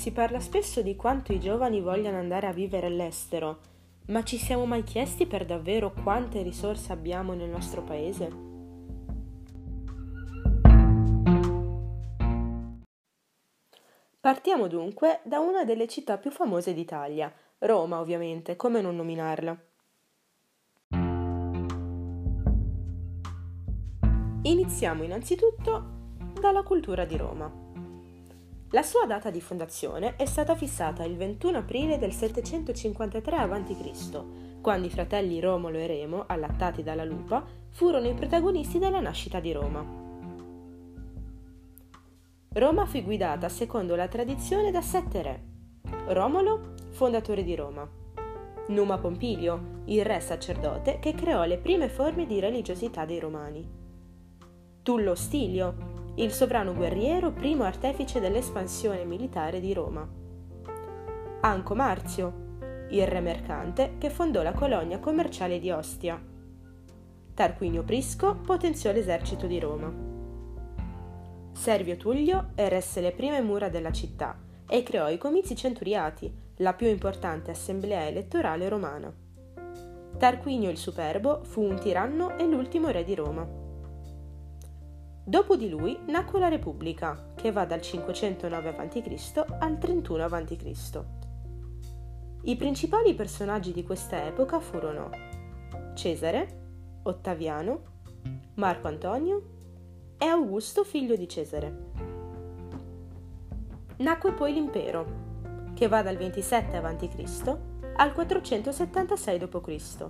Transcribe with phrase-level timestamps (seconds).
[0.00, 3.58] Si parla spesso di quanto i giovani vogliano andare a vivere all'estero,
[4.06, 8.32] ma ci siamo mai chiesti per davvero quante risorse abbiamo nel nostro paese?
[14.18, 19.54] Partiamo dunque da una delle città più famose d'Italia, Roma ovviamente, come non nominarla.
[24.44, 27.69] Iniziamo innanzitutto dalla cultura di Roma.
[28.72, 34.86] La sua data di fondazione è stata fissata il 21 aprile del 753 a.C., quando
[34.86, 39.84] i fratelli Romolo e Remo, allattati dalla lupa, furono i protagonisti della nascita di Roma.
[42.52, 45.44] Roma fu guidata secondo la tradizione da sette re.
[46.08, 47.88] Romolo, fondatore di Roma.
[48.68, 53.68] Numa Pompilio, il re sacerdote che creò le prime forme di religiosità dei Romani.
[54.82, 60.06] Tullo Stilio, il sovrano guerriero primo artefice dell'espansione militare di Roma.
[61.40, 62.48] Anco Marzio,
[62.90, 66.22] il re mercante che fondò la colonia commerciale di Ostia.
[67.32, 69.90] Tarquinio Prisco potenziò l'esercito di Roma.
[71.52, 76.86] Servio Tullio eresse le prime mura della città e creò i comizi centuriati, la più
[76.86, 79.10] importante assemblea elettorale romana.
[80.18, 83.59] Tarquinio il Superbo fu un tiranno e l'ultimo re di Roma.
[85.22, 89.44] Dopo di lui nacque la Repubblica, che va dal 509 a.C.
[89.58, 91.00] al 31 a.C.
[92.42, 95.10] I principali personaggi di questa epoca furono
[95.94, 97.82] Cesare, Ottaviano,
[98.54, 99.42] Marco Antonio
[100.16, 101.88] e Augusto figlio di Cesare.
[103.98, 105.06] Nacque poi l'impero,
[105.74, 107.56] che va dal 27 a.C.
[107.96, 110.08] al 476 d.C.,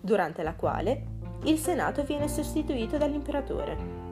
[0.00, 1.06] durante la quale
[1.44, 4.03] il Senato viene sostituito dall'imperatore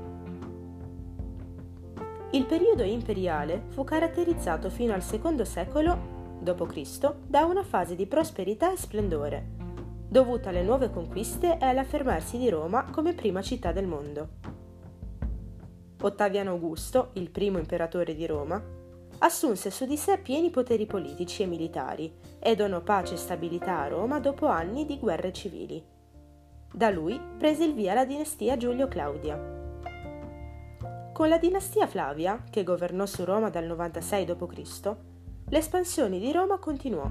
[2.33, 7.15] il periodo imperiale fu caratterizzato fino al secondo secolo d.C.
[7.27, 9.47] da una fase di prosperità e splendore,
[10.09, 14.29] dovuta alle nuove conquiste e all'affermarsi di Roma come prima città del mondo.
[16.01, 18.61] Ottaviano Augusto, il primo imperatore di Roma,
[19.19, 23.89] assunse su di sé pieni poteri politici e militari e donò pace e stabilità a
[23.89, 25.85] Roma dopo anni di guerre civili.
[26.73, 29.62] Da lui prese il via la dinastia Giulio-Claudia.
[31.13, 34.97] Con la dinastia Flavia, che governò su Roma dal 96 d.C.,
[35.51, 37.07] l'espansione di Roma continuò.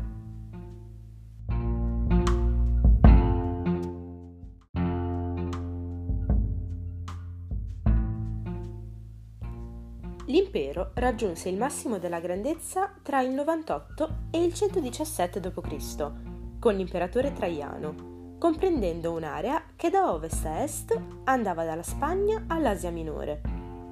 [10.26, 16.12] L'impero raggiunse il massimo della grandezza tra il 98 e il 117 d.C.,
[16.58, 23.51] con l'imperatore Traiano, comprendendo un'area che da ovest a est andava dalla Spagna all'Asia Minore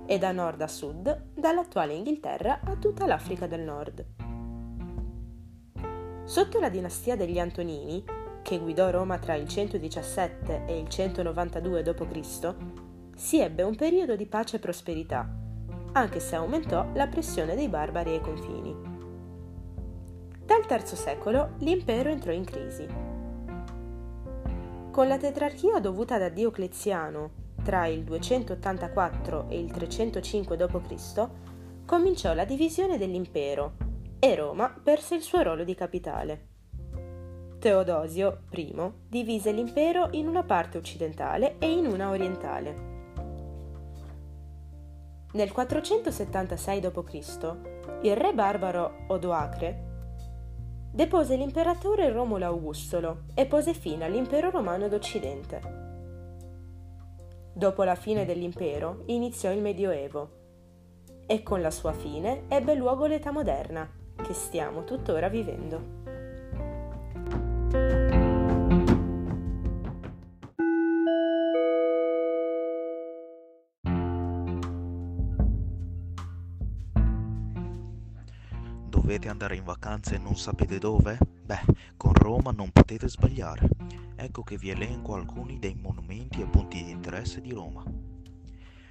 [0.09, 4.06] e da nord a sud dall'attuale Inghilterra a tutta l'Africa del Nord.
[6.24, 8.03] Sotto la dinastia degli Antonini,
[8.42, 12.56] che guidò Roma tra il 117 e il 192 d.C.,
[13.16, 15.30] si ebbe un periodo di pace e prosperità,
[15.92, 18.75] anche se aumentò la pressione dei barbari ai confini.
[20.44, 22.88] Dal III secolo l'impero entrò in crisi.
[24.90, 31.30] Con la tetrarchia dovuta da Diocleziano tra il 284 e il 305 d.C.,
[31.85, 33.74] cominciò la divisione dell'impero
[34.18, 36.47] e Roma perse il suo ruolo di capitale.
[37.59, 42.88] Teodosio I divise l'impero in una parte occidentale e in una orientale.
[45.34, 47.57] Nel 476 d.C.,
[48.01, 49.84] il re barbaro Odoacre
[50.91, 55.89] depose l'imperatore Romolo Augustolo e pose fine all'impero romano d'Occidente.
[57.54, 60.38] Dopo la fine dell'impero iniziò il Medioevo
[61.26, 65.98] e con la sua fine ebbe luogo l'età moderna, che stiamo tuttora vivendo.
[78.88, 81.18] Dovete andare in vacanza e non sapete dove?
[81.44, 81.62] Beh,
[81.98, 83.69] con Roma non potete sbagliare.
[84.21, 87.81] Ecco che vi elenco alcuni dei monumenti e punti di interesse di Roma.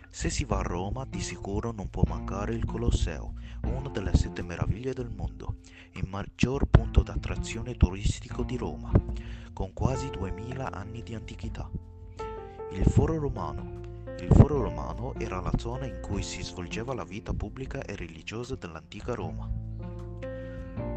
[0.09, 3.35] Se si va a Roma, di sicuro non può mancare il Colosseo,
[3.65, 5.57] una delle sette meraviglie del mondo,
[5.93, 8.91] il maggior punto d'attrazione turistico di Roma,
[9.53, 11.69] con quasi 2000 anni di antichità.
[12.73, 14.05] Il Foro Romano.
[14.21, 18.55] Il Foro Romano era la zona in cui si svolgeva la vita pubblica e religiosa
[18.55, 19.47] dell'antica Roma.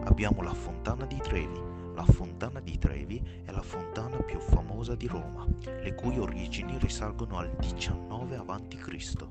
[0.06, 5.08] Abbiamo la Fontana di Trevi, la Fontana di Trevi è la fontana più famosa di
[5.08, 9.28] Roma, le cui origini risalgono al 19 a.C.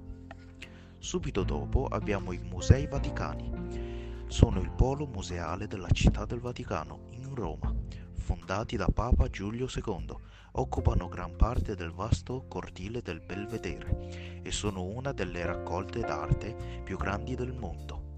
[0.99, 4.27] Subito dopo abbiamo i Musei Vaticani.
[4.27, 7.75] sono il polo museale della Città del Vaticano in Roma,
[8.13, 10.15] fondati da Papa Giulio II.
[10.53, 16.97] Occupano gran parte del vasto cortile del Belvedere e sono una delle raccolte d'arte più
[16.97, 18.10] grandi del mondo.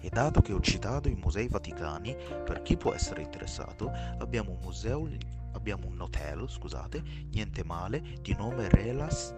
[0.00, 4.58] E dato che ho citato i musei vaticani, per chi può essere interessato, abbiamo un
[4.62, 5.08] museo,
[5.52, 9.34] abbiamo un hotel, scusate, niente male, di nome Relas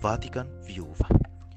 [0.00, 1.08] Vatican Viuva,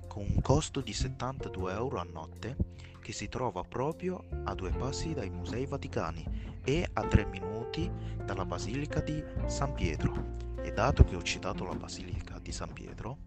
[0.08, 2.56] con un costo di 72 euro a notte,
[3.00, 7.92] che si trova proprio a due passi dai musei vaticani e a tre minuti
[8.24, 10.40] dalla Basilica di San Pietro.
[10.64, 13.20] E dato che ho citato la Basilica di San Pietro,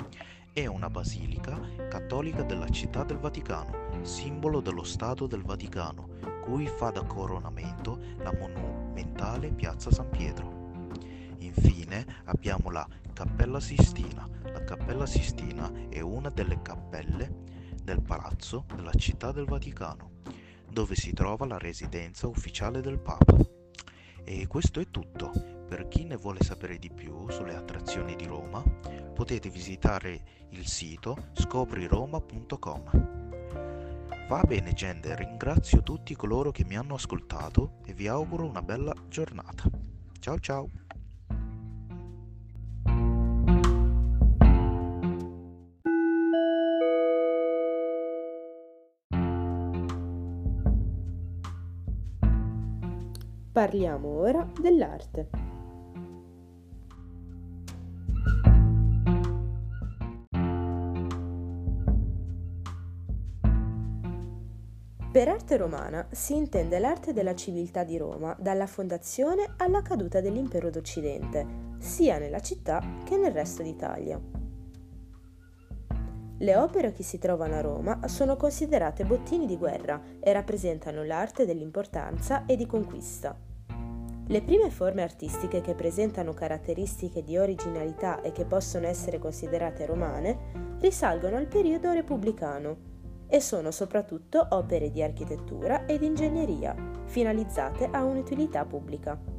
[0.52, 1.58] è una basilica
[1.88, 6.08] cattolica della città del Vaticano, simbolo dello Stato del Vaticano,
[6.42, 10.90] cui fa da coronamento la monumentale piazza San Pietro.
[11.38, 14.28] Infine abbiamo la Cappella Sistina.
[14.42, 17.42] La Cappella Sistina è una delle cappelle
[17.82, 20.10] del palazzo della città del Vaticano,
[20.70, 23.36] dove si trova la residenza ufficiale del Papa.
[24.22, 25.30] E questo è tutto.
[25.66, 28.62] Per chi ne vuole sapere di più sulle attrazioni di Roma,
[29.14, 33.23] potete visitare il sito scopriroma.com.
[34.26, 38.94] Va bene gente, ringrazio tutti coloro che mi hanno ascoltato e vi auguro una bella
[39.06, 39.68] giornata.
[40.18, 40.70] Ciao ciao!
[53.52, 55.43] Parliamo ora dell'arte.
[65.14, 70.70] Per arte romana si intende l'arte della civiltà di Roma dalla fondazione alla caduta dell'impero
[70.70, 71.46] d'Occidente,
[71.78, 74.20] sia nella città che nel resto d'Italia.
[76.38, 81.46] Le opere che si trovano a Roma sono considerate bottini di guerra e rappresentano l'arte
[81.46, 83.38] dell'importanza e di conquista.
[84.26, 90.78] Le prime forme artistiche che presentano caratteristiche di originalità e che possono essere considerate romane
[90.80, 92.93] risalgono al periodo repubblicano
[93.26, 96.74] e sono soprattutto opere di architettura ed ingegneria
[97.06, 99.34] finalizzate a un'utilità pubblica.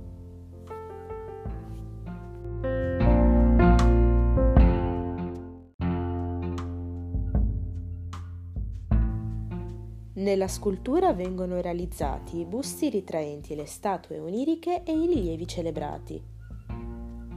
[10.17, 16.23] Nella scultura vengono realizzati i busti ritraenti le statue oniriche e i rilievi celebrati.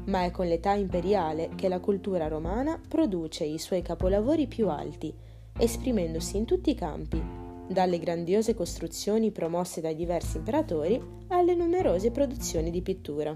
[0.06, 5.12] Ma è con l'età imperiale che la cultura romana produce i suoi capolavori più alti,
[5.58, 7.20] esprimendosi in tutti i campi,
[7.68, 13.34] dalle grandiose costruzioni promosse dai diversi imperatori alle numerose produzioni di pittura.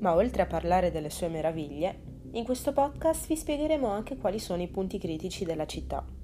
[0.00, 2.00] Ma oltre a parlare delle sue meraviglie,
[2.32, 6.17] in questo podcast vi spiegheremo anche quali sono i punti critici della città.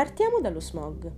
[0.00, 1.12] Partiamo dallo smog.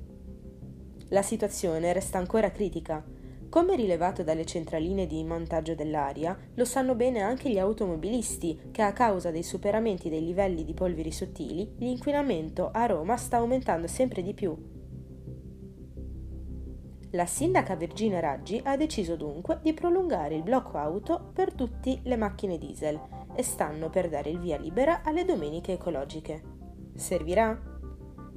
[1.10, 3.00] La situazione resta ancora critica.
[3.48, 8.92] Come rilevato dalle centraline di montaggio dell'aria, lo sanno bene anche gli automobilisti che a
[8.92, 14.34] causa dei superamenti dei livelli di polveri sottili, l'inquinamento a Roma sta aumentando sempre di
[14.34, 14.52] più.
[17.12, 22.16] La sindaca Virginia Raggi ha deciso dunque di prolungare il blocco auto per tutte le
[22.16, 23.00] macchine diesel
[23.32, 26.42] e stanno per dare il via libera alle domeniche ecologiche.
[26.96, 27.71] Servirà?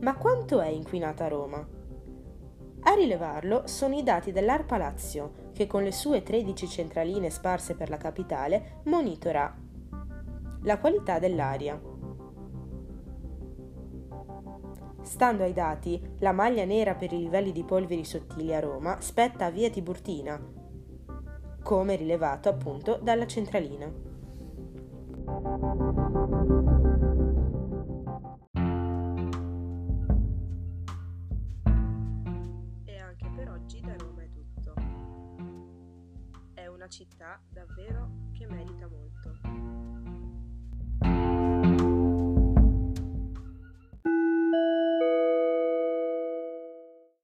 [0.06, 1.58] Ma quanto è inquinata Roma?
[1.58, 7.90] A rilevarlo sono i dati dell'ARPA Lazio, che con le sue 13 centraline sparse per
[7.90, 9.52] la capitale monitora
[10.62, 11.82] la qualità dell'aria.
[15.02, 19.46] Stando ai dati, la maglia nera per i livelli di polveri sottili a Roma spetta
[19.46, 20.40] a via Tiburtina,
[21.64, 23.92] come rilevato appunto dalla centralina.
[36.86, 39.85] Una città davvero che merita molto.